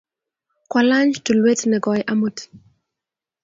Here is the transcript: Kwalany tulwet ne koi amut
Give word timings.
Kwalany 0.69 1.11
tulwet 1.25 1.61
ne 1.67 1.77
koi 1.85 2.01
amut 2.11 2.37